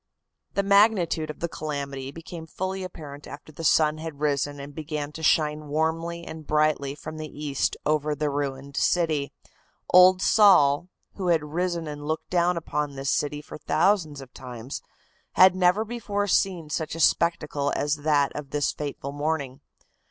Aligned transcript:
The 0.55 0.63
magnitude 0.63 1.29
of 1.29 1.41
the 1.41 1.47
calamity 1.47 2.09
became 2.09 2.47
fully 2.47 2.83
apparent 2.83 3.27
after 3.27 3.51
the 3.51 3.63
sun 3.63 3.99
had 3.99 4.19
risen 4.19 4.59
and 4.59 4.73
began 4.73 5.11
to 5.11 5.21
shine 5.21 5.67
warmly 5.67 6.25
and 6.25 6.47
brightly 6.47 6.95
from 6.95 7.17
the 7.17 7.27
east 7.29 7.77
over 7.85 8.15
the 8.15 8.31
ruined 8.31 8.75
city. 8.75 9.31
Old 9.93 10.19
Sol, 10.19 10.89
who 11.17 11.27
had 11.27 11.43
risen 11.43 11.85
and 11.87 12.07
looked 12.07 12.31
down 12.31 12.57
upon 12.57 12.95
this 12.95 13.11
city 13.11 13.43
for 13.43 13.59
thousands 13.59 14.21
of 14.21 14.33
times, 14.33 14.81
had 15.33 15.55
never 15.55 15.85
before 15.85 16.25
seen 16.27 16.71
such 16.71 16.95
a 16.95 16.99
spectacle 16.99 17.71
as 17.75 17.97
that 17.97 18.35
of 18.35 18.49
this 18.49 18.71
fateful 18.71 19.11
morning. 19.11 19.61